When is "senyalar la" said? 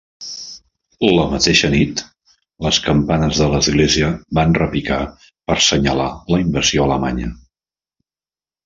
5.71-6.43